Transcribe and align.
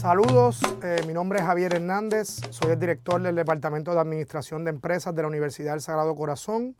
Saludos, 0.00 0.62
eh, 0.82 1.02
mi 1.06 1.12
nombre 1.12 1.40
es 1.40 1.44
Javier 1.44 1.74
Hernández, 1.74 2.40
soy 2.48 2.70
el 2.70 2.80
director 2.80 3.20
del 3.20 3.34
Departamento 3.34 3.92
de 3.92 4.00
Administración 4.00 4.64
de 4.64 4.70
Empresas 4.70 5.14
de 5.14 5.20
la 5.20 5.28
Universidad 5.28 5.72
del 5.72 5.82
Sagrado 5.82 6.16
Corazón 6.16 6.74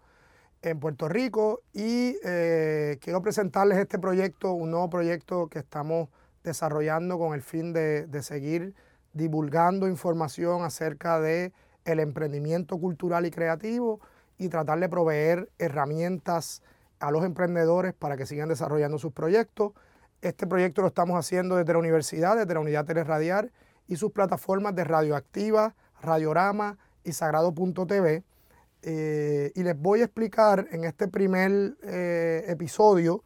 en 0.63 0.81
Puerto 0.81 1.07
Rico 1.07 1.61
y 1.75 2.17
eh, 2.25 2.97
quiero 3.03 3.21
presentarles 3.21 3.77
este 3.77 3.99
proyecto, 3.99 4.53
un 4.53 4.71
nuevo 4.71 4.89
proyecto 4.89 5.49
que 5.49 5.59
estamos 5.59 6.09
desarrollando 6.45 7.19
con 7.19 7.35
el 7.35 7.43
fin 7.43 7.75
de, 7.75 8.07
de 8.07 8.23
seguir 8.23 8.75
divulgando 9.13 9.87
información 9.87 10.65
acerca 10.65 11.21
de 11.21 11.53
el 11.85 12.01
emprendimiento 12.01 12.79
cultural 12.79 13.27
y 13.27 13.31
creativo 13.31 14.01
y 14.39 14.49
tratar 14.49 14.81
de 14.81 14.89
proveer 14.89 15.51
herramientas 15.59 16.63
a 17.01 17.11
los 17.11 17.23
emprendedores 17.27 17.93
para 17.93 18.17
que 18.17 18.25
sigan 18.25 18.49
desarrollando 18.49 18.97
sus 18.97 19.13
proyectos. 19.13 19.73
Este 20.23 20.47
proyecto 20.47 20.83
lo 20.83 20.89
estamos 20.89 21.19
haciendo 21.19 21.57
desde 21.57 21.73
la 21.73 21.79
universidad, 21.79 22.37
desde 22.37 22.53
la 22.53 22.61
unidad 22.61 22.85
Teleradiar 22.85 23.51
y 23.89 23.97
sus 23.97 24.13
plataformas 24.13 24.75
de 24.75 24.85
Radioactiva, 24.85 25.75
Radiorama 26.03 26.79
y 27.05 27.13
Sagrado.tv. 27.13 28.23
Eh, 28.83 29.53
y 29.55 29.63
les 29.63 29.79
voy 29.79 30.01
a 30.01 30.05
explicar 30.05 30.67
en 30.73 30.85
este 30.85 31.09
primer 31.09 31.75
eh, 31.83 32.45
episodio 32.49 33.25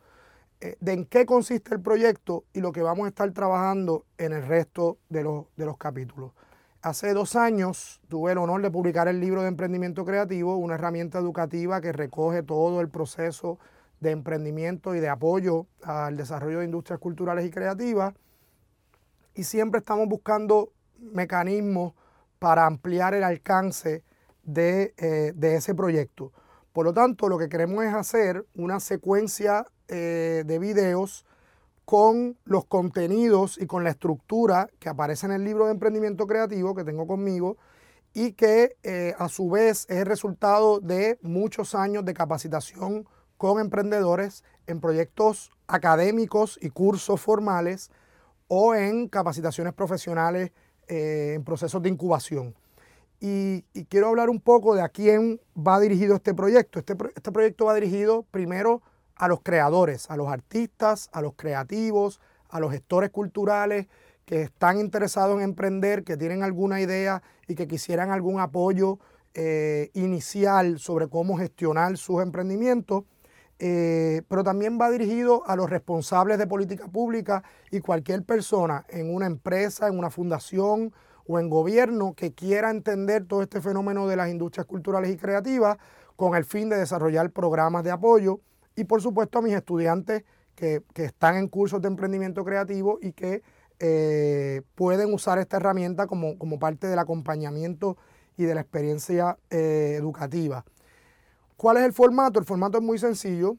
eh, 0.60 0.76
de 0.80 0.92
en 0.92 1.04
qué 1.04 1.26
consiste 1.26 1.74
el 1.74 1.80
proyecto 1.80 2.44
y 2.52 2.60
lo 2.60 2.70
que 2.70 2.82
vamos 2.82 3.06
a 3.06 3.08
estar 3.08 3.30
trabajando 3.32 4.04
en 4.16 4.32
el 4.32 4.46
resto 4.46 4.98
de 5.08 5.24
los, 5.24 5.46
de 5.56 5.66
los 5.66 5.76
capítulos. 5.76 6.32
Hace 6.80 7.12
dos 7.12 7.34
años 7.34 8.00
tuve 8.08 8.32
el 8.32 8.38
honor 8.38 8.62
de 8.62 8.70
publicar 8.70 9.08
el 9.08 9.18
libro 9.18 9.42
de 9.42 9.48
emprendimiento 9.48 10.04
creativo, 10.04 10.56
una 10.56 10.74
herramienta 10.74 11.18
educativa 11.18 11.80
que 11.80 11.92
recoge 11.92 12.42
todo 12.42 12.80
el 12.80 12.88
proceso 12.88 13.58
de 14.00 14.10
emprendimiento 14.10 14.94
y 14.94 15.00
de 15.00 15.08
apoyo 15.08 15.66
al 15.82 16.16
desarrollo 16.16 16.60
de 16.60 16.66
industrias 16.66 17.00
culturales 17.00 17.46
y 17.46 17.50
creativas. 17.50 18.14
Y 19.34 19.44
siempre 19.44 19.80
estamos 19.80 20.08
buscando 20.08 20.72
mecanismos 20.98 21.94
para 22.38 22.66
ampliar 22.66 23.14
el 23.14 23.24
alcance 23.24 24.04
de, 24.42 24.94
eh, 24.96 25.32
de 25.34 25.56
ese 25.56 25.74
proyecto. 25.74 26.32
Por 26.72 26.86
lo 26.86 26.92
tanto, 26.92 27.28
lo 27.28 27.38
que 27.38 27.48
queremos 27.48 27.84
es 27.84 27.94
hacer 27.94 28.44
una 28.54 28.80
secuencia 28.80 29.66
eh, 29.88 30.44
de 30.46 30.58
videos 30.58 31.24
con 31.84 32.38
los 32.44 32.64
contenidos 32.64 33.58
y 33.60 33.66
con 33.66 33.84
la 33.84 33.90
estructura 33.90 34.68
que 34.78 34.88
aparece 34.88 35.26
en 35.26 35.32
el 35.32 35.44
libro 35.44 35.66
de 35.66 35.72
emprendimiento 35.72 36.26
creativo 36.26 36.74
que 36.74 36.84
tengo 36.84 37.06
conmigo 37.06 37.58
y 38.14 38.32
que 38.32 38.76
eh, 38.82 39.14
a 39.18 39.28
su 39.28 39.50
vez 39.50 39.86
es 39.90 40.06
resultado 40.06 40.80
de 40.80 41.18
muchos 41.20 41.74
años 41.74 42.04
de 42.04 42.14
capacitación 42.14 43.06
con 43.44 43.60
emprendedores 43.60 44.42
en 44.66 44.80
proyectos 44.80 45.50
académicos 45.66 46.58
y 46.62 46.70
cursos 46.70 47.20
formales 47.20 47.90
o 48.48 48.74
en 48.74 49.06
capacitaciones 49.06 49.74
profesionales 49.74 50.50
eh, 50.88 51.34
en 51.34 51.44
procesos 51.44 51.82
de 51.82 51.90
incubación. 51.90 52.54
Y, 53.20 53.66
quiero 53.90 54.08
hablar 54.08 54.30
un 54.30 54.40
poco 54.40 54.74
de 54.74 54.80
a 54.80 54.88
quién 54.88 55.42
va 55.54 55.78
dirigido 55.78 56.14
este 56.14 56.32
proyecto. 56.32 56.78
Este, 56.78 56.96
este 57.14 57.32
proyecto 57.32 57.66
va 57.66 57.74
dirigido 57.74 58.22
primero 58.30 58.80
a 59.14 59.28
los 59.28 59.42
creadores, 59.42 60.10
a 60.10 60.16
los 60.16 60.28
artistas, 60.28 61.10
a 61.12 61.20
los 61.20 61.34
creativos, 61.34 62.22
a 62.48 62.60
los 62.60 62.72
gestores 62.72 63.10
culturales 63.10 63.88
que 64.24 64.40
están 64.40 64.80
interesados 64.80 65.36
en 65.36 65.42
emprender, 65.42 66.02
que 66.02 66.16
tienen 66.16 66.42
alguna 66.44 66.80
idea 66.80 67.22
y 67.46 67.56
que 67.56 67.68
quisieran 67.68 68.10
algún 68.10 68.40
apoyo 68.40 69.00
eh, 69.34 69.90
inicial 69.92 70.78
sobre 70.78 71.08
cómo 71.08 71.36
gestionar 71.36 71.98
sus 71.98 72.22
emprendimientos. 72.22 73.04
Eh, 73.58 74.22
pero 74.28 74.42
también 74.42 74.78
va 74.80 74.90
dirigido 74.90 75.46
a 75.46 75.54
los 75.54 75.70
responsables 75.70 76.38
de 76.38 76.46
política 76.46 76.88
pública 76.88 77.44
y 77.70 77.80
cualquier 77.80 78.24
persona 78.24 78.84
en 78.88 79.14
una 79.14 79.26
empresa, 79.26 79.86
en 79.86 79.98
una 79.98 80.10
fundación 80.10 80.92
o 81.26 81.38
en 81.38 81.48
gobierno 81.48 82.14
que 82.14 82.34
quiera 82.34 82.70
entender 82.70 83.26
todo 83.26 83.42
este 83.42 83.60
fenómeno 83.60 84.08
de 84.08 84.16
las 84.16 84.28
industrias 84.28 84.66
culturales 84.66 85.10
y 85.10 85.16
creativas 85.16 85.78
con 86.16 86.34
el 86.34 86.44
fin 86.44 86.68
de 86.68 86.76
desarrollar 86.76 87.30
programas 87.30 87.84
de 87.84 87.92
apoyo 87.92 88.40
y 88.76 88.84
por 88.84 89.00
supuesto 89.00 89.38
a 89.38 89.42
mis 89.42 89.54
estudiantes 89.54 90.24
que, 90.54 90.82
están 90.94 91.36
en 91.36 91.48
cursos 91.48 91.80
de 91.80 91.88
emprendimiento 91.88 92.44
creativo 92.44 92.98
y 93.00 93.12
que 93.12 93.42
eh, 93.78 94.62
pueden 94.74 95.12
usar 95.12 95.38
esta 95.38 95.56
herramienta 95.56 96.06
como, 96.06 96.58
parte 96.58 96.86
del 96.86 96.98
acompañamiento 96.98 97.96
y 98.36 98.44
de 98.44 98.54
la 98.54 98.60
experiencia 98.60 99.38
eh, 99.50 99.94
educativa. 99.96 100.64
¿Cuál 101.56 101.78
es 101.78 101.84
el 101.84 101.92
formato? 101.92 102.38
El 102.38 102.44
formato 102.44 102.78
es 102.78 102.84
muy 102.84 102.98
sencillo. 102.98 103.56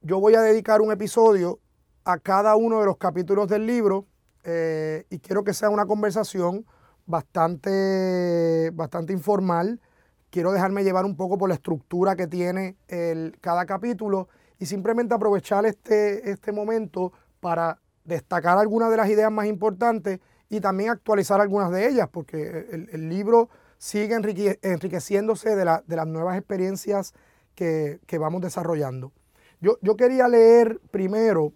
Yo 0.00 0.20
voy 0.20 0.34
a 0.34 0.42
dedicar 0.42 0.80
un 0.80 0.92
episodio 0.92 1.58
a 2.04 2.18
cada 2.18 2.56
uno 2.56 2.80
de 2.80 2.86
los 2.86 2.98
capítulos 2.98 3.48
del 3.48 3.66
libro 3.66 4.06
eh, 4.44 5.06
y 5.10 5.18
quiero 5.18 5.44
que 5.44 5.54
sea 5.54 5.70
una 5.70 5.86
conversación 5.86 6.66
bastante, 7.06 8.70
bastante 8.74 9.12
informal 9.12 9.80
quiero 10.34 10.50
dejarme 10.50 10.82
llevar 10.82 11.04
un 11.04 11.14
poco 11.14 11.38
por 11.38 11.48
la 11.48 11.54
estructura 11.54 12.16
que 12.16 12.26
tiene 12.26 12.76
el, 12.88 13.38
cada 13.40 13.66
capítulo 13.66 14.28
y 14.58 14.66
simplemente 14.66 15.14
aprovechar 15.14 15.64
este, 15.64 16.28
este 16.28 16.50
momento 16.50 17.12
para 17.38 17.78
destacar 18.02 18.58
algunas 18.58 18.90
de 18.90 18.96
las 18.96 19.08
ideas 19.08 19.30
más 19.30 19.46
importantes 19.46 20.18
y 20.48 20.58
también 20.58 20.90
actualizar 20.90 21.40
algunas 21.40 21.70
de 21.70 21.86
ellas, 21.86 22.08
porque 22.10 22.66
el, 22.90 23.08
libro 23.08 23.48
sigue 23.78 24.14
enriqueciéndose 24.62 25.56
de, 25.56 25.64
las 25.64 26.06
nuevas 26.06 26.38
experiencias 26.38 27.14
que, 27.54 28.00
vamos 28.18 28.42
desarrollando. 28.42 29.12
Yo, 29.60 29.96
quería 29.96 30.28
leer 30.28 30.80
primero 30.90 31.52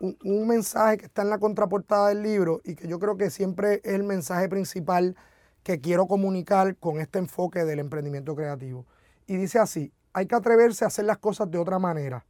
un, 0.00 0.16
un, 0.24 0.48
mensaje 0.48 0.98
que 0.98 1.06
está 1.06 1.22
en 1.22 1.30
la 1.30 1.38
contraportada 1.38 2.08
del 2.08 2.22
libro 2.22 2.60
y 2.64 2.74
que 2.74 2.88
yo 2.88 2.98
creo 2.98 3.16
que 3.16 3.30
siempre 3.30 3.80
es 3.84 3.94
el 3.94 4.02
mensaje 4.02 4.48
principal 4.48 5.16
que 5.62 5.80
quiero 5.80 6.06
comunicar 6.06 6.76
con 6.76 7.00
este 7.00 7.18
enfoque 7.18 7.64
del 7.64 7.78
emprendimiento 7.78 8.34
creativo. 8.34 8.84
Y 9.26 9.36
dice 9.36 9.58
así, 9.58 9.92
hay 10.12 10.26
que 10.26 10.34
atreverse 10.34 10.84
a 10.84 10.88
hacer 10.88 11.04
las 11.04 11.18
cosas 11.18 11.50
de 11.50 11.58
otra 11.58 11.78
manera. 11.78 12.26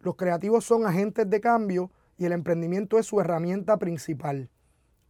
Los 0.00 0.16
creativos 0.16 0.64
son 0.64 0.86
agentes 0.86 1.28
de 1.28 1.40
cambio 1.40 1.90
y 2.16 2.24
el 2.24 2.32
emprendimiento 2.32 2.98
es 2.98 3.06
su 3.06 3.20
herramienta 3.20 3.76
principal. 3.76 4.48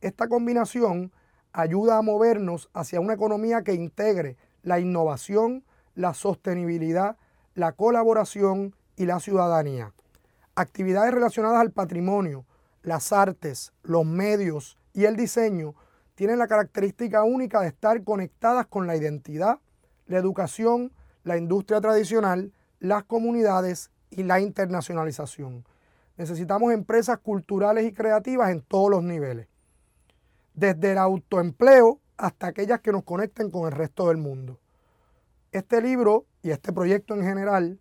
Esta 0.01 0.29
combinación 0.29 1.13
ayuda 1.57 1.97
a 1.97 2.03
movernos 2.03 2.69
hacia 2.75 3.01
una 3.01 3.15
economía 3.15 3.63
que 3.63 3.73
integre 3.73 4.37
la 4.63 4.79
innovación, 4.79 5.65
la 5.95 6.13
sostenibilidad, 6.13 7.17
la 7.55 7.73
colaboración 7.73 8.75
y 8.95 9.07
la 9.07 9.21
ciudadanía. 9.21 9.95
Actividades 10.55 11.15
relacionadas 11.15 11.63
al 11.63 11.71
patrimonio, 11.71 12.45
las 12.83 13.11
artes, 13.11 13.73
los 13.83 14.05
medios 14.05 14.77
y 14.93 15.07
el 15.07 15.17
diseño 15.17 15.75
tienen 16.15 16.39
la 16.39 16.47
característica 16.47 17.25
única 17.25 17.63
de 17.63 17.69
estar 17.69 18.05
conectadas 18.05 18.67
con 18.67 18.87
la 18.87 18.95
identidad, 18.95 19.59
la 20.07 20.19
educación, 20.19 20.93
la 21.25 21.39
industria 21.39 21.81
tradicional, 21.81 22.53
las 22.81 23.05
comunidades 23.05 23.91
y 24.11 24.25
la 24.25 24.41
internacionalización. 24.41 25.65
Necesitamos 26.19 26.75
empresas 26.75 27.17
culturales 27.17 27.87
y 27.87 27.95
creativas 27.95 28.51
en 28.51 28.61
todos 28.61 28.91
los 28.91 29.03
niveles, 29.03 29.49
desde 30.57 30.93
el 30.93 30.99
autoempleo 30.99 32.01
hasta 32.17 32.49
aquellas 32.49 32.81
que 32.81 32.91
nos 32.91 33.05
conecten 33.05 33.51
con 33.51 33.67
el 33.67 33.73
resto 33.73 34.09
del 34.09 34.17
mundo. 34.17 34.59
Este 35.53 35.81
libro 35.81 36.25
y 36.43 36.51
este 36.51 36.73
proyecto 36.73 37.15
en 37.15 37.23
general 37.23 37.79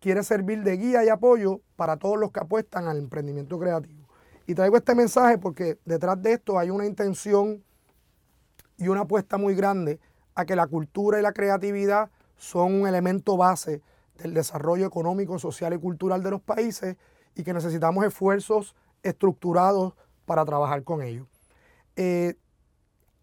quiere 0.00 0.22
servir 0.22 0.62
de 0.62 0.76
guía 0.76 1.04
y 1.04 1.08
apoyo 1.08 1.60
para 1.76 1.96
todos 1.96 2.18
los 2.18 2.32
que 2.32 2.40
apuestan 2.40 2.88
al 2.88 2.98
emprendimiento 2.98 3.58
creativo. 3.58 4.08
Y 4.46 4.54
traigo 4.54 4.76
este 4.76 4.94
mensaje 4.94 5.38
porque 5.38 5.78
detrás 5.84 6.20
de 6.20 6.34
esto 6.34 6.58
hay 6.58 6.70
una 6.70 6.84
intención 6.84 7.64
y 8.76 8.88
una 8.88 9.02
apuesta 9.02 9.38
muy 9.38 9.54
grande 9.54 10.00
a 10.34 10.44
que 10.44 10.56
la 10.56 10.66
cultura 10.66 11.18
y 11.18 11.22
la 11.22 11.32
creatividad 11.32 12.10
son 12.36 12.80
un 12.80 12.88
elemento 12.88 13.36
base 13.36 13.82
del 14.18 14.34
desarrollo 14.34 14.86
económico, 14.86 15.38
social 15.38 15.72
y 15.74 15.78
cultural 15.78 16.22
de 16.22 16.30
los 16.30 16.40
países 16.40 16.96
y 17.34 17.44
que 17.44 17.54
necesitamos 17.54 18.04
esfuerzos 18.04 18.74
estructurados 19.02 19.94
para 20.24 20.44
trabajar 20.44 20.82
con 20.82 21.02
ellos. 21.02 21.35
Eh, 21.96 22.34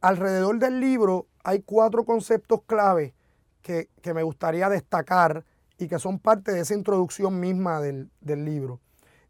alrededor 0.01 0.57
del 0.57 0.79
libro 0.79 1.27
hay 1.43 1.61
cuatro 1.61 2.05
conceptos 2.05 2.61
clave 2.65 3.13
que, 3.61 3.87
me 4.13 4.23
gustaría 4.23 4.67
destacar 4.67 5.45
y 5.77 5.87
que 5.87 5.99
son 5.99 6.19
parte 6.19 6.51
de 6.51 6.61
esa 6.61 6.73
introducción 6.73 7.39
misma 7.39 7.79
del, 7.79 8.09
libro. 8.21 8.81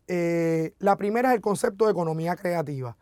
Eh, 0.08 0.74
la 0.80 0.96
primera 0.96 1.30
es 1.30 1.36
el 1.36 1.42
concepto 1.42 1.86
de 1.86 1.92
economía 1.92 2.36
creativa 2.36 2.98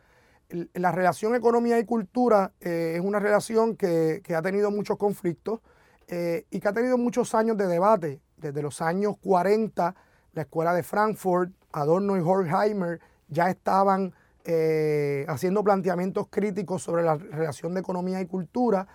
la 0.74 0.92
relación 0.92 1.34
economía 1.34 1.80
y 1.80 1.86
cultura 1.86 2.52
eh, 2.60 2.96
es 2.98 3.02
una 3.02 3.20
relación 3.20 3.78
que, 3.78 4.22
ha 4.36 4.42
tenido 4.42 4.70
muchos 4.70 4.98
conflictos 4.98 5.62
y 6.10 6.60
que 6.60 6.68
ha 6.68 6.74
tenido 6.74 6.98
muchos 6.98 7.34
años 7.34 7.56
de 7.56 7.68
debate. 7.68 8.20
Desde 8.36 8.62
los 8.62 8.82
años 8.82 9.16
40, 9.22 9.96
la 10.34 10.42
escuela 10.42 10.74
de 10.74 10.84
Frankfurt, 10.84 11.54
Adorno 11.72 12.18
y 12.18 12.20
Horkheimer 12.20 13.00
ya 13.30 13.50
estaban 13.50 14.14
eh, 14.46 15.26
haciendo 15.28 15.64
planteamientos 15.64 16.28
críticos 16.30 16.84
sobre 16.84 17.04
la 17.04 17.16
relación 17.16 17.74
de 17.74 17.82
economía 17.82 18.22
y 18.22 18.26
cultura, 18.26 18.88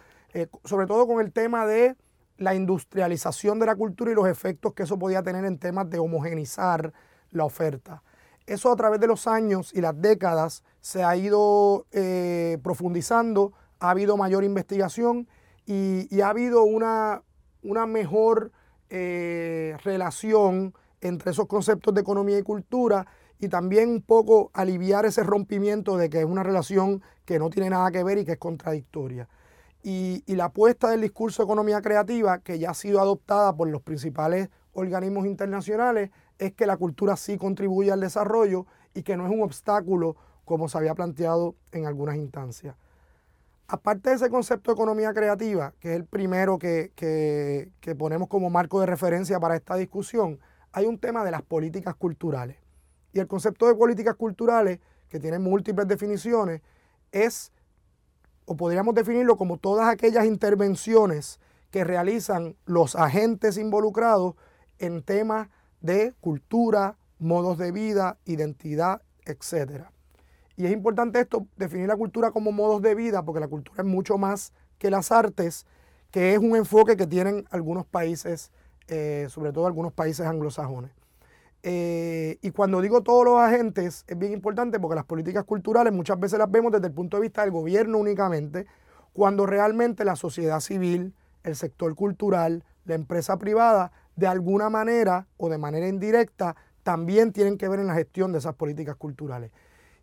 sobre 0.64 0.86
todo 0.86 1.06
con 1.06 1.24
el 1.24 1.32
tema 1.32 1.64
de 1.66 1.96
la 2.38 2.54
industrialización 2.54 3.58
de 3.58 3.66
la 3.66 3.76
cultura 3.76 4.10
y 4.10 4.14
los 4.14 4.28
efectos 4.28 4.74
que 4.74 4.82
eso 4.82 4.98
podía 4.98 5.22
tener 5.22 5.44
en 5.44 5.58
temas 5.58 5.88
de 5.88 5.98
homogenizar 5.98 6.92
la 7.30 7.44
oferta. 7.44 8.02
Eso 8.46 8.70
a 8.70 8.76
través 8.76 9.00
de 9.00 9.06
los 9.06 9.26
años 9.26 9.72
y 9.74 9.80
las 9.80 10.00
décadas 10.00 10.62
se 10.80 11.02
ha 11.02 11.16
ido 11.16 11.86
eh, 11.90 12.58
profundizando, 12.62 13.52
ha 13.80 13.90
habido 13.90 14.16
mayor 14.16 14.44
investigación 14.44 15.26
y, 15.66 16.20
ha 16.20 16.28
habido 16.28 16.62
una, 16.62 17.22
una 17.62 17.86
mejor 17.86 18.52
eh, 18.88 19.76
relación 19.82 20.74
entre 21.00 21.32
esos 21.32 21.46
conceptos 21.46 21.92
de 21.92 22.00
economía 22.00 22.38
y 22.38 22.42
cultura 22.42 23.06
y 23.38 23.48
también 23.48 23.90
un 23.90 24.02
poco 24.02 24.50
aliviar 24.54 25.04
ese 25.06 25.22
rompimiento 25.22 25.96
de 25.96 26.08
que 26.08 26.20
es 26.20 26.24
una 26.24 26.42
relación 26.42 27.02
que 27.24 27.38
no 27.38 27.50
tiene 27.50 27.70
nada 27.70 27.90
que 27.90 28.04
ver 28.04 28.18
y 28.18 28.24
que 28.24 28.32
es 28.32 28.38
contradictoria. 28.38 29.28
Y, 29.82 30.24
la 30.26 30.46
apuesta 30.46 30.90
del 30.90 31.02
discurso 31.02 31.42
de 31.42 31.46
economía 31.46 31.80
creativa, 31.80 32.38
que 32.40 32.58
ya 32.58 32.70
ha 32.70 32.74
sido 32.74 33.00
adoptada 33.00 33.54
por 33.54 33.68
los 33.68 33.82
principales 33.82 34.48
organismos 34.72 35.26
internacionales, 35.26 36.10
es 36.38 36.52
que 36.54 36.66
la 36.66 36.76
cultura 36.76 37.16
sí 37.16 37.38
contribuye 37.38 37.92
al 37.92 38.00
desarrollo 38.00 38.66
y 38.94 39.02
que 39.02 39.16
no 39.16 39.26
es 39.26 39.32
un 39.32 39.42
obstáculo 39.42 40.16
como 40.44 40.68
se 40.68 40.78
había 40.78 40.94
planteado 40.94 41.54
en 41.72 41.86
algunas 41.86 42.16
instancias. 42.16 42.74
Aparte 43.68 44.10
de 44.10 44.16
ese 44.16 44.30
concepto 44.30 44.70
de 44.70 44.74
economía 44.74 45.12
creativa, 45.12 45.72
que 45.78 45.90
es 45.90 45.96
el 45.96 46.04
primero 46.04 46.58
que, 46.58 46.92
que 46.96 47.94
ponemos 47.94 48.28
como 48.28 48.50
marco 48.50 48.80
de 48.80 48.86
referencia 48.86 49.38
para 49.40 49.56
esta 49.56 49.76
discusión, 49.76 50.40
hay 50.72 50.86
un 50.86 50.98
tema 50.98 51.24
de 51.24 51.30
las 51.30 51.42
políticas 51.42 51.94
culturales. 51.94 52.56
Y 53.16 53.18
el 53.18 53.26
concepto 53.26 53.66
de 53.66 53.74
políticas 53.74 54.14
culturales, 54.14 54.78
que 55.08 55.18
tiene 55.18 55.38
múltiples 55.38 55.88
definiciones, 55.88 56.60
es, 57.12 57.50
o 58.44 58.58
podríamos 58.58 58.94
definirlo 58.94 59.38
como 59.38 59.56
todas 59.56 59.88
aquellas 59.88 60.26
intervenciones 60.26 61.40
que 61.70 61.82
realizan 61.82 62.56
los 62.66 62.94
agentes 62.94 63.56
involucrados 63.56 64.34
en 64.78 65.02
temas 65.02 65.48
de 65.80 66.12
cultura, 66.20 66.98
modos 67.18 67.56
de 67.56 67.72
vida, 67.72 68.18
identidad, 68.26 69.00
etc. 69.24 69.84
Y 70.54 70.66
es 70.66 70.72
importante 70.72 71.18
esto, 71.18 71.46
definir 71.56 71.88
la 71.88 71.96
cultura 71.96 72.32
como 72.32 72.52
modos 72.52 72.82
de 72.82 72.94
vida, 72.94 73.24
porque 73.24 73.40
la 73.40 73.48
cultura 73.48 73.78
es 73.78 73.88
mucho 73.88 74.18
más 74.18 74.52
que 74.76 74.90
las 74.90 75.10
artes, 75.10 75.64
que 76.10 76.34
es 76.34 76.38
un 76.38 76.54
enfoque 76.54 76.98
que 76.98 77.06
tienen 77.06 77.46
algunos 77.50 77.86
países, 77.86 78.52
eh, 78.88 79.26
sobre 79.30 79.54
todo 79.54 79.66
algunos 79.66 79.94
países 79.94 80.26
anglosajones. 80.26 80.90
Eh, 81.68 82.38
y 82.42 82.52
cuando 82.52 82.80
digo 82.80 83.02
todos 83.02 83.24
los 83.24 83.40
agentes, 83.40 84.04
es 84.06 84.16
bien 84.16 84.32
importante 84.32 84.78
porque 84.78 84.94
las 84.94 85.04
políticas 85.04 85.42
culturales 85.42 85.92
muchas 85.92 86.20
veces 86.20 86.38
las 86.38 86.48
vemos 86.48 86.70
desde 86.70 86.86
el 86.86 86.92
punto 86.92 87.16
de 87.16 87.22
vista 87.22 87.40
del 87.42 87.50
gobierno 87.50 87.98
únicamente, 87.98 88.66
cuando 89.12 89.46
realmente 89.46 90.04
la 90.04 90.14
sociedad 90.14 90.60
civil, 90.60 91.12
el 91.42 91.56
sector 91.56 91.92
cultural, 91.96 92.62
la 92.84 92.94
empresa 92.94 93.36
privada, 93.38 93.90
de 94.14 94.28
alguna 94.28 94.70
manera 94.70 95.26
o 95.38 95.48
de 95.48 95.58
manera 95.58 95.88
indirecta, 95.88 96.54
también 96.84 97.32
tienen 97.32 97.58
que 97.58 97.68
ver 97.68 97.80
en 97.80 97.88
la 97.88 97.94
gestión 97.94 98.30
de 98.30 98.38
esas 98.38 98.54
políticas 98.54 98.94
culturales. 98.94 99.50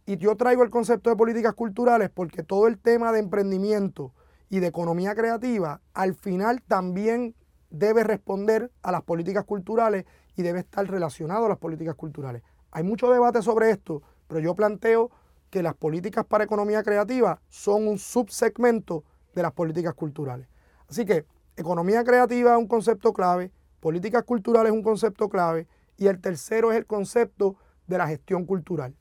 Y 0.05 0.17
yo 0.17 0.35
traigo 0.35 0.63
el 0.63 0.69
concepto 0.69 1.09
de 1.11 1.15
políticas 1.15 1.53
culturales 1.53 2.09
porque 2.09 2.43
todo 2.43 2.67
el 2.67 2.77
tema 2.77 3.13
de 3.13 3.19
emprendimiento 3.19 4.11
y 4.49 4.59
de 4.59 4.67
economía 4.67 5.15
creativa 5.15 5.79
al 5.93 6.13
final 6.13 6.61
también 6.61 7.35
debe 7.73 8.03
responder 8.03 8.71
a 8.83 8.91
las 8.91 9.01
políticas 9.01 9.43
culturales 9.45 10.05
y 10.35 10.43
debe 10.43 10.59
estar 10.59 10.87
relacionado 10.89 11.47
a 11.47 11.49
las 11.49 11.57
políticas 11.57 11.95
culturales. 11.95 12.43
Hay 12.71 12.83
mucho 12.83 13.11
debate 13.11 13.41
sobre 13.41 13.71
esto, 13.71 14.03
pero 14.27 14.39
yo 14.39 14.55
planteo 14.55 15.09
que 15.49 15.63
las 15.63 15.73
políticas 15.73 16.23
para 16.25 16.43
economía 16.43 16.83
creativa 16.83 17.41
son 17.49 17.87
un 17.87 17.97
subsegmento 17.97 19.03
de 19.33 19.41
las 19.41 19.53
políticas 19.53 19.95
culturales. 19.95 20.47
Así 20.87 21.03
que 21.03 21.25
economía 21.55 22.03
creativa 22.03 22.53
es 22.53 22.57
un 22.59 22.67
concepto 22.67 23.11
clave, 23.11 23.51
políticas 23.79 24.23
culturales 24.23 24.71
es 24.71 24.77
un 24.77 24.83
concepto 24.83 25.27
clave 25.27 25.67
y 25.97 26.07
el 26.07 26.21
tercero 26.21 26.71
es 26.71 26.77
el 26.77 26.85
concepto 26.85 27.55
de 27.87 27.97
la 27.97 28.07
gestión 28.07 28.45
cultural. 28.45 28.95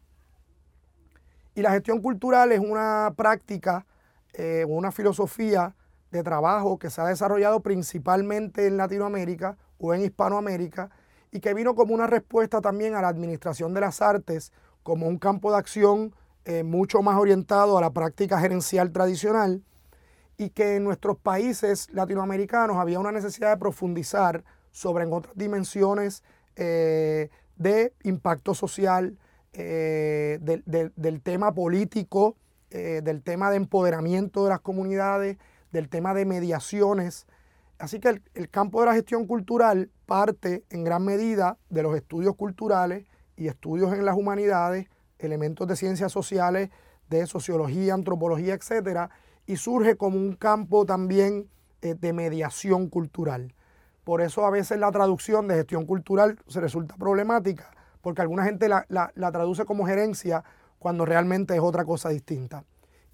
Y 1.55 1.61
la 1.61 1.73
gestión 1.73 2.01
cultural 2.01 2.53
es 2.53 2.61
una 2.61 3.13
práctica 3.15 3.85
eh, 4.33 4.65
o 4.67 4.73
una 4.73 4.93
filosofía 4.93 5.77
de 6.13 6.23
trabajo 6.23 6.79
que 6.79 6.91
se 6.91 7.01
ha 7.01 7.07
desarrollado 7.07 7.61
principalmente 7.61 8.67
en 8.67 8.77
Latinoamérica 8.77 9.57
o 9.79 9.95
en 9.95 10.03
Hispanoamérica 10.03 10.91
y 11.33 11.41
que 11.41 11.55
vino 11.55 11.75
como 11.75 11.95
una 11.95 12.07
respuesta 12.07 12.61
también 12.61 12.95
a 12.95 13.01
la 13.01 13.09
administración 13.09 13.73
de 13.73 13.81
las 13.81 14.03
artes 14.03 14.53
como 14.83 15.09
un 15.09 15.19
campo 15.19 15.51
de 15.51 15.57
acción 15.57 16.15
eh, 16.45 16.63
mucho 16.63 17.03
más 17.03 17.19
orientado 17.19 17.79
a 17.79 17.81
la 17.81 17.93
práctica 17.93 18.39
gerencial 18.39 18.93
tradicional 18.93 19.63
y 20.37 20.51
que 20.51 20.77
en 20.77 20.85
nuestros 20.85 21.17
países 21.17 21.89
latinoamericanos 21.93 22.77
había 22.77 23.01
una 23.01 23.13
necesidad 23.13 23.51
de 23.51 23.57
profundizar 23.57 24.45
sobre 24.71 25.05
en 25.05 25.13
otras 25.15 25.35
dimensiones 25.35 26.23
eh, 26.57 27.31
de 27.57 27.95
impacto 28.03 28.55
social, 28.55 29.19
eh, 29.55 30.39
del 30.41 31.23
tema 31.23 31.53
político, 31.55 32.37
del 32.71 33.23
tema 33.23 33.51
de 33.51 33.57
empoderamiento 33.57 34.45
de 34.45 34.49
las 34.49 34.61
comunidades, 34.61 35.37
del 35.73 35.89
tema 35.89 36.15
de 36.15 36.25
mediaciones. 36.25 37.27
Así 37.79 37.99
que 37.99 38.23
el, 38.35 38.51
campo 38.51 38.81
de 38.81 38.87
la 38.87 38.95
gestión 38.95 39.27
cultural 39.27 39.91
parte 40.07 40.65
en 40.71 40.85
gran 40.85 41.05
medida 41.05 41.59
de 41.71 41.83
los 41.83 41.97
estudios 41.97 42.37
culturales 42.37 43.07
y 43.37 43.49
estudios 43.49 43.93
en 43.95 44.05
las 44.05 44.17
humanidades, 44.17 44.87
elementos 45.19 45.67
de 45.67 45.77
ciencias 45.77 46.13
sociales, 46.13 46.71
de 47.09 47.27
sociología, 47.27 47.95
antropología, 47.95 48.55
etcétera, 48.55 49.11
y 49.47 49.57
surge 49.57 49.97
como 49.97 50.17
un 50.17 50.35
campo 50.35 50.87
también 50.87 51.49
eh, 51.81 51.95
de 51.95 52.13
mediación 52.13 52.89
cultural. 52.89 53.55
Por 54.05 54.21
eso 54.21 54.47
a 54.47 54.51
veces 54.51 54.79
la 54.79 54.93
traducción 54.93 55.49
de 55.49 55.57
gestión 55.57 55.87
cultural 55.87 56.39
se 56.47 56.61
resulta 56.61 56.97
problemática, 56.97 57.71
porque 58.01 58.23
alguna 58.23 58.45
gente 58.45 58.69
la, 58.69 58.85
la 58.89 59.33
traduce 59.33 59.65
como 59.65 59.87
gerencia 59.87 60.45
cuando 60.79 61.05
realmente 61.05 61.55
es 61.55 61.61
otra 61.61 61.85
cosa 61.85 62.09
distinta. 62.11 62.65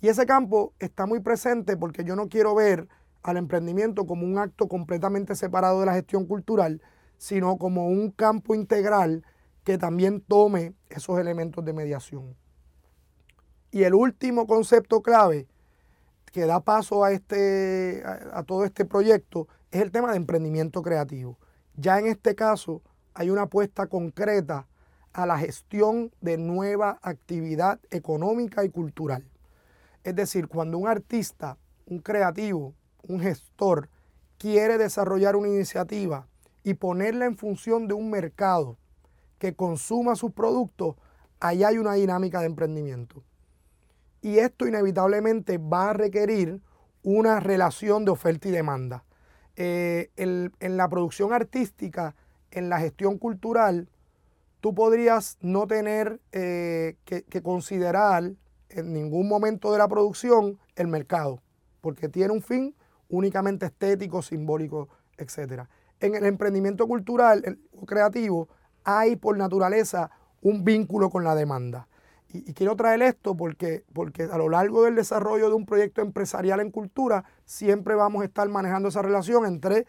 Y 0.00 0.08
ese 0.08 0.26
campo 0.26 0.74
está 0.78 1.06
muy 1.06 1.20
presente 1.20 1.76
porque 1.76 2.04
yo 2.04 2.14
no 2.14 2.28
quiero 2.28 2.54
ver 2.54 2.88
al 3.22 3.36
emprendimiento 3.36 4.06
como 4.06 4.24
un 4.24 4.38
acto 4.38 4.68
completamente 4.68 5.34
separado 5.34 5.80
de 5.80 5.86
la 5.86 5.94
gestión 5.94 6.26
cultural, 6.26 6.80
sino 7.16 7.58
como 7.58 7.88
un 7.88 8.10
campo 8.10 8.54
integral 8.54 9.24
que 9.64 9.76
también 9.76 10.20
tome 10.20 10.74
esos 10.88 11.18
elementos 11.18 11.64
de 11.64 11.72
mediación. 11.72 12.36
Y 13.70 13.82
el 13.82 13.94
último 13.94 14.46
concepto 14.46 15.02
clave 15.02 15.46
que 16.32 16.46
da 16.46 16.60
paso 16.60 17.04
a, 17.04 17.12
este, 17.12 18.02
a, 18.04 18.42
todo 18.44 18.64
este 18.64 18.84
proyecto 18.84 19.48
es 19.70 19.82
el 19.82 19.90
tema 19.90 20.10
de 20.10 20.16
emprendimiento 20.16 20.80
creativo. 20.82 21.38
Ya 21.76 21.98
en 21.98 22.06
este 22.06 22.34
caso 22.34 22.82
hay 23.14 23.30
una 23.30 23.42
apuesta 23.42 23.88
concreta 23.88 24.66
a 25.12 25.26
la 25.26 25.38
gestión 25.38 26.12
de 26.20 26.38
nueva 26.38 26.98
actividad 27.02 27.80
económica 27.90 28.64
y 28.64 28.70
cultural. 28.70 29.24
Es 30.08 30.16
decir, 30.16 30.48
cuando 30.48 30.78
un 30.78 30.88
artista, 30.88 31.58
un 31.84 31.98
creativo, 31.98 32.74
un 33.02 33.20
gestor 33.20 33.90
quiere 34.38 34.78
desarrollar 34.78 35.36
una 35.36 35.48
iniciativa 35.48 36.26
y 36.64 36.72
ponerla 36.72 37.26
en 37.26 37.36
función 37.36 37.86
de 37.88 37.92
un 37.92 38.08
mercado 38.08 38.78
que 39.38 39.54
consuma 39.54 40.16
sus 40.16 40.32
productos, 40.32 40.96
ahí 41.40 41.62
hay 41.62 41.76
una 41.76 41.92
dinámica 41.92 42.40
de 42.40 42.46
emprendimiento. 42.46 43.22
Y 44.22 44.38
esto 44.38 44.66
inevitablemente 44.66 45.58
va 45.58 45.90
a 45.90 45.92
requerir 45.92 46.62
una 47.02 47.38
relación 47.38 48.06
de 48.06 48.10
oferta 48.10 48.48
y 48.48 48.52
demanda. 48.52 49.04
Eh, 49.56 50.10
en, 50.16 50.76
la 50.78 50.88
producción 50.88 51.34
artística, 51.34 52.14
en 52.50 52.70
la 52.70 52.80
gestión 52.80 53.18
cultural, 53.18 53.90
tú 54.62 54.74
podrías 54.74 55.36
no 55.42 55.66
tener 55.66 56.18
eh, 56.32 56.96
que, 57.04 57.24
que 57.24 57.42
considerar 57.42 58.32
en 58.70 58.92
ningún 58.92 59.28
momento 59.28 59.72
de 59.72 59.78
la 59.78 59.88
producción 59.88 60.58
el 60.76 60.88
mercado, 60.88 61.42
porque 61.80 62.08
tiene 62.08 62.32
un 62.32 62.42
fin 62.42 62.74
únicamente 63.08 63.66
estético, 63.66 64.22
simbólico, 64.22 64.88
etc. 65.16 65.64
En 66.00 66.14
el 66.14 66.26
emprendimiento 66.26 66.86
cultural 66.86 67.58
o 67.72 67.86
creativo 67.86 68.48
hay 68.84 69.16
por 69.16 69.36
naturaleza 69.36 70.10
un 70.40 70.64
vínculo 70.64 71.10
con 71.10 71.24
la 71.24 71.34
demanda. 71.34 71.88
Y, 72.30 72.52
quiero 72.52 72.76
traer 72.76 73.00
esto 73.02 73.34
porque, 73.34 73.84
porque 73.94 74.24
a 74.24 74.36
lo 74.36 74.50
largo 74.50 74.84
del 74.84 74.96
desarrollo 74.96 75.48
de 75.48 75.54
un 75.54 75.64
proyecto 75.64 76.02
empresarial 76.02 76.60
en 76.60 76.70
cultura 76.70 77.24
siempre 77.46 77.94
vamos 77.94 78.22
a 78.22 78.26
estar 78.26 78.46
manejando 78.48 78.90
esa 78.90 79.00
relación 79.00 79.46
entre 79.46 79.86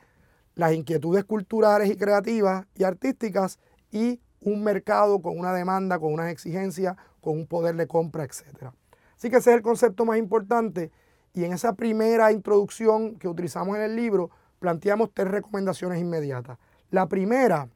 las 0.55 0.73
inquietudes 0.73 1.25
culturales 1.25 1.89
y 1.89 1.97
creativas 1.97 2.65
y 2.75 2.85
artísticas 2.85 3.59
y 3.91 4.21
un 4.41 4.63
mercado 4.63 5.21
con 5.21 5.37
una 5.37 5.53
demanda, 5.53 5.99
con 5.99 6.13
unas 6.13 6.31
exigencias, 6.31 6.95
con 7.21 7.37
un 7.37 7.47
poder 7.47 7.75
de 7.75 7.87
compra, 7.87 8.23
etc. 8.23 8.71
Así 9.15 9.29
que 9.29 9.37
ese 9.37 9.51
es 9.51 9.57
el 9.57 9.61
concepto 9.61 10.05
más 10.05 10.17
importante 10.17 10.91
y 11.33 11.43
en 11.43 11.53
esa 11.53 11.73
primera 11.73 12.31
introducción 12.31 13.15
que 13.17 13.27
utilizamos 13.27 13.75
en 13.75 13.83
el 13.83 13.95
libro 13.95 14.29
planteamos 14.59 15.11
tres 15.13 15.29
recomendaciones 15.29 15.99
inmediatas. 15.99 16.57
La 16.89 17.07
primera 17.07 17.69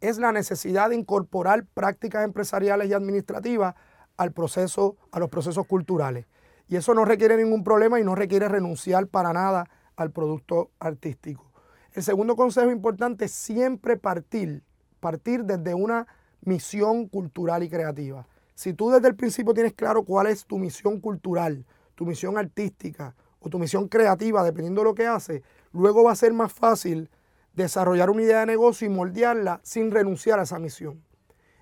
es 0.00 0.18
la 0.18 0.32
necesidad 0.32 0.90
de 0.90 0.96
incorporar 0.96 1.64
prácticas 1.74 2.24
empresariales 2.24 2.88
y 2.88 2.92
administrativas 2.92 3.74
al 4.16 4.32
proceso, 4.32 4.96
a 5.10 5.18
los 5.18 5.28
procesos 5.28 5.66
culturales. 5.66 6.26
Y 6.68 6.76
eso 6.76 6.94
no 6.94 7.04
requiere 7.04 7.36
ningún 7.36 7.64
problema 7.64 7.98
y 7.98 8.04
no 8.04 8.14
requiere 8.14 8.48
renunciar 8.48 9.06
para 9.06 9.32
nada 9.32 9.68
al 9.96 10.10
producto 10.12 10.70
artístico. 10.78 11.50
El 11.92 12.02
segundo 12.02 12.36
consejo 12.36 12.70
importante 12.70 13.24
es 13.24 13.32
siempre 13.32 13.96
partir, 13.96 14.62
partir 15.00 15.44
desde 15.44 15.74
una 15.74 16.06
misión 16.42 17.08
cultural 17.08 17.62
y 17.62 17.68
creativa. 17.68 18.26
Si 18.54 18.72
tú 18.72 18.90
desde 18.90 19.08
el 19.08 19.14
principio 19.14 19.54
tienes 19.54 19.74
claro 19.74 20.02
cuál 20.02 20.26
es 20.26 20.44
tu 20.44 20.58
misión 20.58 21.00
cultural, 21.00 21.64
tu 21.94 22.04
misión 22.06 22.38
artística 22.38 23.14
o 23.40 23.48
tu 23.48 23.58
misión 23.58 23.88
creativa, 23.88 24.42
dependiendo 24.42 24.80
de 24.80 24.86
lo 24.86 24.94
que 24.94 25.06
haces, 25.06 25.42
luego 25.72 26.04
va 26.04 26.12
a 26.12 26.16
ser 26.16 26.32
más 26.32 26.52
fácil 26.52 27.10
desarrollar 27.54 28.10
una 28.10 28.22
idea 28.22 28.40
de 28.40 28.46
negocio 28.46 28.86
y 28.86 28.90
moldearla 28.90 29.60
sin 29.62 29.90
renunciar 29.90 30.38
a 30.38 30.42
esa 30.42 30.58
misión. 30.58 31.02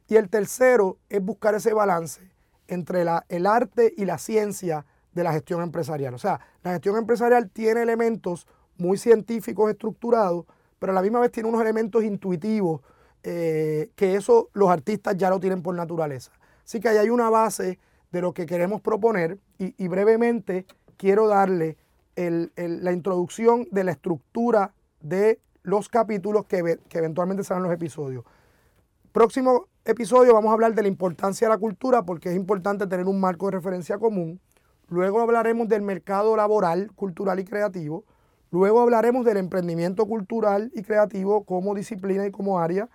Y 0.08 0.16
el 0.16 0.28
tercero 0.28 0.98
es 1.08 1.22
buscar 1.22 1.54
ese 1.54 1.74
balance 1.74 2.20
entre 2.68 3.02
el 3.28 3.46
arte 3.46 3.92
y 3.96 4.04
la 4.04 4.18
ciencia 4.18 4.86
de 5.12 5.24
la 5.24 5.32
gestión 5.32 5.62
empresarial. 5.62 6.14
O 6.14 6.18
sea, 6.18 6.40
la 6.62 6.72
gestión 6.72 6.96
empresarial 6.96 7.50
tiene 7.50 7.82
elementos 7.82 8.46
muy 8.76 8.98
científicos 8.98 9.70
estructurados, 9.70 10.44
pero 10.78 10.92
a 10.92 10.94
la 10.94 11.02
misma 11.02 11.20
vez 11.20 11.32
tiene 11.32 11.48
unos 11.48 11.62
elementos 11.62 12.04
intuitivos 12.04 12.82
eh, 13.28 13.90
que 13.96 14.14
eso 14.14 14.50
los 14.52 14.70
artistas 14.70 15.16
ya 15.16 15.30
lo 15.30 15.40
tienen 15.40 15.60
por 15.60 15.74
naturaleza. 15.74 16.30
Así 16.64 16.78
que 16.78 16.90
ahí 16.90 16.96
hay 16.96 17.10
una 17.10 17.28
base 17.28 17.80
de 18.12 18.20
lo 18.20 18.32
que 18.32 18.46
queremos 18.46 18.80
proponer 18.80 19.40
y, 19.58 19.88
brevemente 19.88 20.64
quiero 20.96 21.26
darle 21.26 21.76
la 22.14 22.92
introducción 22.92 23.66
de 23.72 23.82
la 23.82 23.90
estructura 23.90 24.74
de 25.00 25.40
los 25.64 25.88
capítulos 25.88 26.46
que, 26.46 26.78
que 26.88 26.98
eventualmente 26.98 27.42
serán 27.42 27.64
los 27.64 27.72
episodios. 27.72 28.24
Próximo 29.10 29.66
episodio 29.84 30.32
vamos 30.32 30.50
a 30.50 30.54
hablar 30.54 30.76
de 30.76 30.82
la 30.82 30.88
importancia 30.88 31.48
de 31.48 31.54
la 31.54 31.58
cultura 31.58 32.04
porque 32.04 32.28
es 32.28 32.36
importante 32.36 32.86
tener 32.86 33.06
un 33.06 33.18
marco 33.18 33.46
de 33.46 33.56
referencia 33.56 33.98
común. 33.98 34.38
Luego 34.88 35.20
hablaremos 35.20 35.66
del 35.66 35.82
mercado 35.82 36.36
laboral, 36.36 36.92
cultural 36.94 37.40
y 37.40 37.44
creativo. 37.44 38.04
Luego 38.52 38.80
hablaremos 38.80 39.24
del 39.24 39.38
emprendimiento 39.38 40.06
cultural 40.06 40.70
y 40.76 40.82
creativo 40.82 41.42
como 41.42 41.74
disciplina 41.74 42.24
y 42.24 42.30
como 42.30 42.60
área. 42.60 42.88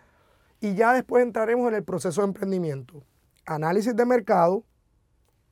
Y 0.62 0.76
ya 0.76 0.94
después 0.94 1.24
entraremos 1.24 1.68
en 1.68 1.76
el 1.76 1.84
proceso 1.84 2.22
de 2.22 2.28
emprendimiento. 2.28 3.04
Análisis 3.48 3.96
de 3.96 4.06
mercado, 4.06 4.64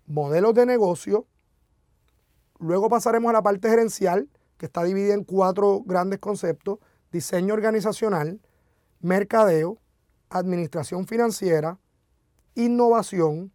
modelos 0.05 0.53
de 0.53 0.67
negocio. 0.67 1.25
Luego 2.59 2.89
pasaremos 2.89 3.31
a 3.31 3.33
la 3.33 3.41
parte 3.41 3.69
gerencial, 3.69 4.29
que 4.57 4.67
está 4.67 4.83
dividida 4.83 5.15
en 5.15 5.23
cuatro 5.23 5.81
grandes 5.83 6.19
conceptos. 6.19 6.77
Diseño 7.11 7.55
organizacional, 7.55 8.39
mercadeo, 8.99 9.79
administración 10.29 11.07
financiera, 11.07 11.79
innovación 12.53 13.51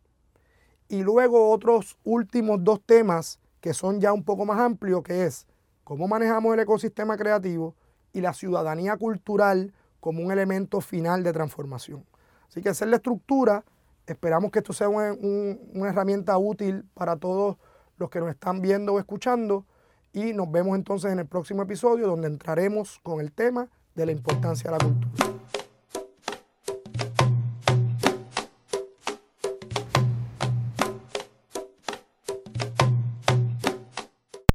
y 0.89 1.03
luego 1.03 1.51
otros 1.51 1.97
últimos 2.03 2.65
dos 2.65 2.81
temas 2.85 3.39
que 3.61 3.75
son 3.75 4.01
ya 4.01 4.13
un 4.13 4.25
poco 4.25 4.45
más 4.45 4.59
amplios, 4.59 5.03
que 5.03 5.25
es 5.25 5.47
cómo 5.85 6.09
manejamos 6.09 6.55
el 6.55 6.61
ecosistema 6.61 7.17
creativo 7.17 7.77
y 8.13 8.21
la 8.21 8.33
ciudadanía 8.33 8.97
cultural 8.97 9.73
como 10.05 10.23
un 10.23 10.31
elemento 10.31 10.83
final 10.83 11.23
de 11.23 11.33
transformación. 11.33 12.05
Así 12.47 12.61
que 12.61 12.69
es 12.69 12.81
la 12.83 12.97
estructura. 12.97 13.65
Esperamos 14.07 14.51
que 14.51 14.59
esto 14.59 14.75
sea 14.75 14.91
una 14.91 15.89
herramienta 15.89 16.37
útil 16.37 16.85
para 16.93 17.17
todos 17.17 17.57
los 17.97 18.11
que 18.11 18.21
nos 18.21 18.29
están 18.29 18.61
viendo 18.61 18.93
o 18.93 18.99
escuchando 18.99 19.65
y 20.13 20.35
nos 20.35 20.53
vemos 20.53 20.77
entonces 20.77 21.11
en 21.11 21.21
el 21.21 21.27
próximo 21.27 21.63
episodio 21.63 22.07
donde 22.07 22.27
entraremos 22.27 23.01
con 23.03 23.23
el 23.23 23.33
tema 23.33 23.71
de 23.95 24.05
la 24.05 24.13
importancia 24.13 24.71
de 24.71 24.77
la 24.77 24.85
cultura. 24.85 25.25